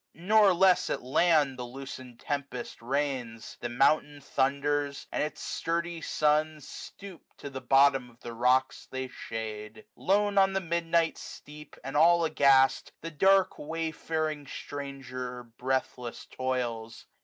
Nor 0.15 0.51
less 0.55 0.89
at 0.89 1.03
land 1.03 1.59
the 1.59 1.63
loosened 1.63 2.19
tempest 2.21 2.81
reigns. 2.81 3.57
175 3.59 3.59
The 3.61 3.69
mountain 3.69 4.19
thunders; 4.21 5.05
and 5.11 5.21
its 5.21 5.41
sturdy 5.41 6.01
sons 6.01 6.67
Stoop 6.67 7.21
to 7.37 7.51
the 7.51 7.61
bottom 7.61 8.09
of 8.09 8.19
the 8.21 8.33
rocks 8.33 8.87
they 8.89 9.07
shade. 9.09 9.85
Lone 9.95 10.39
on 10.39 10.53
the 10.53 10.59
midnight 10.59 11.19
steep, 11.19 11.75
and 11.83 11.95
all 11.95 12.25
aghast. 12.25 12.93
The 13.01 13.11
dark 13.11 13.59
way 13.59 13.91
fairing 13.91 14.47
stranger 14.47 15.43
breathless 15.43 16.25
toils. 16.25 17.05